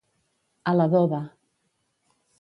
A 0.71 0.73
la 0.79 0.87
doba. 0.95 1.21